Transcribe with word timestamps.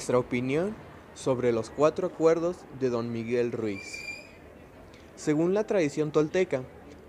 Nuestra 0.00 0.18
opinión 0.18 0.74
sobre 1.14 1.52
los 1.52 1.68
cuatro 1.68 2.06
acuerdos 2.06 2.56
de 2.80 2.88
Don 2.88 3.12
Miguel 3.12 3.52
Ruiz. 3.52 4.00
Según 5.14 5.52
la 5.52 5.66
tradición 5.66 6.10
tolteca, 6.10 6.62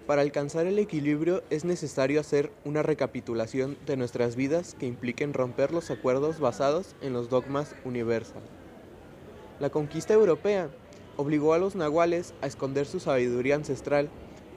para 0.07 0.23
alcanzar 0.23 0.65
el 0.65 0.77
equilibrio 0.77 1.41
es 1.49 1.63
necesario 1.63 2.19
hacer 2.19 2.51
una 2.65 2.83
recapitulación 2.83 3.77
de 3.85 3.95
nuestras 3.95 4.35
vidas 4.35 4.75
que 4.77 4.87
impliquen 4.87 5.33
romper 5.33 5.71
los 5.71 5.89
acuerdos 5.89 6.41
basados 6.41 6.97
en 7.01 7.13
los 7.13 7.29
dogmas 7.29 7.77
universal. 7.85 8.43
La 9.61 9.69
conquista 9.69 10.13
europea 10.13 10.69
obligó 11.15 11.53
a 11.53 11.59
los 11.59 11.75
nahuales 11.75 12.33
a 12.41 12.47
esconder 12.47 12.85
su 12.85 12.99
sabiduría 12.99 13.55
ancestral. 13.55 14.09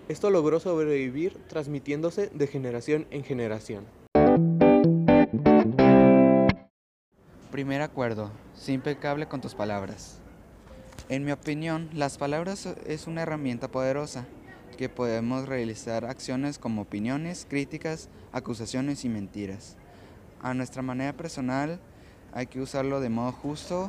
Esto 0.08 0.30
logró 0.30 0.58
sobrevivir 0.58 1.38
transmitiéndose 1.46 2.30
de 2.34 2.48
generación 2.48 3.06
en 3.12 3.22
generación. 3.22 4.03
Primer 7.54 7.82
acuerdo, 7.82 8.32
sé 8.52 8.72
impecable 8.72 9.28
con 9.28 9.40
tus 9.40 9.54
palabras. 9.54 10.18
En 11.08 11.24
mi 11.24 11.30
opinión, 11.30 11.88
las 11.92 12.18
palabras 12.18 12.66
es 12.84 13.06
una 13.06 13.22
herramienta 13.22 13.68
poderosa 13.68 14.26
que 14.76 14.88
podemos 14.88 15.46
realizar 15.46 16.04
acciones 16.04 16.58
como 16.58 16.82
opiniones, 16.82 17.46
críticas, 17.48 18.08
acusaciones 18.32 19.04
y 19.04 19.08
mentiras. 19.08 19.76
A 20.42 20.52
nuestra 20.52 20.82
manera 20.82 21.12
personal 21.12 21.78
hay 22.32 22.46
que 22.46 22.60
usarlo 22.60 22.98
de 22.98 23.08
modo 23.08 23.30
justo, 23.30 23.88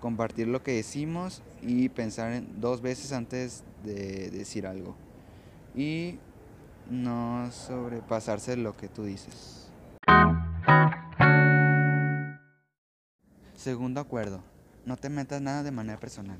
compartir 0.00 0.46
lo 0.46 0.62
que 0.62 0.72
decimos 0.72 1.40
y 1.62 1.88
pensar 1.88 2.42
dos 2.60 2.82
veces 2.82 3.12
antes 3.12 3.64
de 3.84 4.28
decir 4.28 4.66
algo. 4.66 4.94
Y 5.74 6.18
no 6.90 7.50
sobrepasarse 7.52 8.58
lo 8.58 8.76
que 8.76 8.88
tú 8.88 9.04
dices. 9.04 9.67
Segundo 13.68 14.00
acuerdo, 14.00 14.42
no 14.86 14.96
te 14.96 15.10
metas 15.10 15.42
nada 15.42 15.62
de 15.62 15.70
manera 15.70 16.00
personal. 16.00 16.38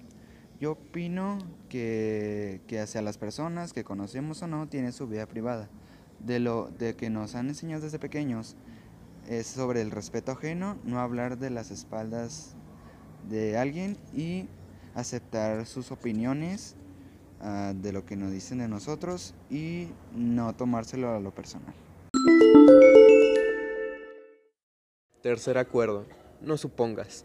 Yo 0.58 0.72
opino 0.72 1.36
que, 1.68 2.62
que, 2.66 2.80
hacia 2.80 3.02
las 3.02 3.18
personas 3.18 3.74
que 3.74 3.84
conocemos 3.84 4.40
o 4.40 4.46
no 4.46 4.66
tienen 4.66 4.94
su 4.94 5.06
vida 5.06 5.26
privada. 5.26 5.68
De 6.20 6.40
lo 6.40 6.70
de 6.78 6.96
que 6.96 7.10
nos 7.10 7.34
han 7.34 7.48
enseñado 7.48 7.82
desde 7.82 7.98
pequeños 7.98 8.56
es 9.28 9.46
sobre 9.46 9.82
el 9.82 9.90
respeto 9.90 10.32
ajeno, 10.32 10.78
no 10.84 11.00
hablar 11.00 11.36
de 11.36 11.50
las 11.50 11.70
espaldas 11.70 12.56
de 13.28 13.58
alguien 13.58 13.98
y 14.14 14.48
aceptar 14.94 15.66
sus 15.66 15.92
opiniones 15.92 16.76
uh, 17.42 17.74
de 17.74 17.92
lo 17.92 18.06
que 18.06 18.16
nos 18.16 18.32
dicen 18.32 18.56
de 18.56 18.68
nosotros 18.68 19.34
y 19.50 19.88
no 20.14 20.54
tomárselo 20.54 21.14
a 21.14 21.20
lo 21.20 21.34
personal. 21.34 21.74
Tercer 25.20 25.58
acuerdo 25.58 26.06
no 26.40 26.56
supongas. 26.56 27.24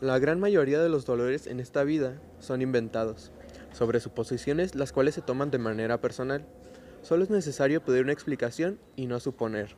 La 0.00 0.18
gran 0.18 0.40
mayoría 0.40 0.80
de 0.80 0.88
los 0.88 1.06
dolores 1.06 1.46
en 1.46 1.58
esta 1.58 1.82
vida 1.82 2.20
son 2.38 2.60
inventados, 2.60 3.32
sobre 3.72 4.00
suposiciones 4.00 4.74
las 4.74 4.92
cuales 4.92 5.14
se 5.14 5.22
toman 5.22 5.50
de 5.50 5.58
manera 5.58 6.00
personal. 6.00 6.44
Solo 7.02 7.24
es 7.24 7.30
necesario 7.30 7.82
pedir 7.82 8.02
una 8.02 8.12
explicación 8.12 8.78
y 8.94 9.06
no 9.06 9.20
suponer. 9.20 9.74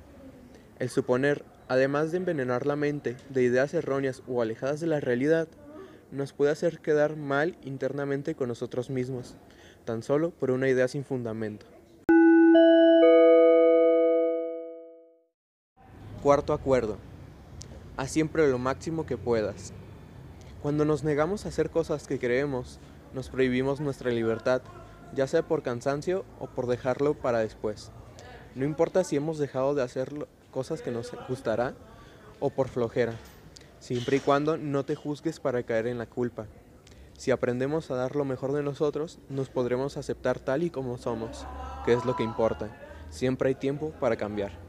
El 0.79 0.89
suponer, 0.89 1.45
además 1.69 2.11
de 2.11 2.19
envenenar 2.19 2.67
la 2.67 2.77
mente 2.77 3.17
de 3.29 3.43
ideas 3.43 3.75
erróneas 3.75 4.23
o 4.27 4.43
alejadas 4.43 4.81
de 4.81 4.87
la 4.87 5.01
realidad, 5.01 5.49
nos 6.11 6.33
puede 6.33 6.51
hacer 6.51 6.81
quedar 6.81 7.17
mal 7.17 7.57
internamente 7.63 8.35
con 8.35 8.49
nosotros 8.49 8.91
mismos, 8.91 9.37
tan 9.85 10.03
solo 10.03 10.31
por 10.31 10.51
una 10.51 10.69
idea 10.69 10.89
sin 10.89 11.05
fundamento. 11.05 11.67
Cuarto 16.23 16.53
acuerdo 16.53 17.08
haz 17.99 18.13
siempre 18.13 18.49
lo 18.49 18.59
máximo 18.59 19.05
que 19.05 19.19
puedas. 19.19 19.73
Cuando 20.63 20.85
nos 20.85 21.03
negamos 21.03 21.45
a 21.45 21.49
hacer 21.49 21.69
cosas 21.69 22.07
que 22.07 22.21
creemos, 22.21 22.79
nos 23.13 23.29
prohibimos 23.29 23.81
nuestra 23.81 24.11
libertad, 24.11 24.63
ya 25.15 25.27
sea 25.27 25.43
por 25.43 25.63
cansancio 25.63 26.25
o 26.39 26.47
por 26.47 26.69
dejarlo 26.69 27.15
para 27.15 27.41
después. 27.41 27.91
No 28.55 28.65
importa 28.65 29.03
si 29.03 29.17
hemos 29.17 29.39
dejado 29.39 29.75
de 29.75 29.83
hacer 29.83 30.29
cosas 30.53 30.81
que 30.81 30.93
nos 30.93 31.13
gustará 31.29 31.75
o 32.39 32.51
por 32.51 32.69
flojera, 32.69 33.15
siempre 33.81 34.19
y 34.19 34.21
cuando 34.21 34.57
no 34.57 34.85
te 34.85 34.95
juzgues 34.95 35.41
para 35.41 35.65
caer 35.65 35.89
en 35.89 35.99
la 35.99 36.07
culpa. 36.07 36.47
Si 37.17 37.33
aprendemos 37.33 37.91
a 37.91 37.97
dar 37.97 38.15
lo 38.15 38.25
mejor 38.25 38.53
de 38.53 38.63
nosotros, 38.63 39.19
nos 39.29 39.49
podremos 39.49 39.97
aceptar 39.97 40.39
tal 40.39 40.63
y 40.63 40.71
como 40.71 40.99
somos, 40.99 41.49
que 41.85 41.95
es 41.95 42.05
lo 42.05 42.15
que 42.15 42.23
importa. 42.23 42.69
Siempre 43.11 43.49
hay 43.49 43.55
tiempo 43.57 43.91
para 43.99 44.17
cambiar. 44.17 44.68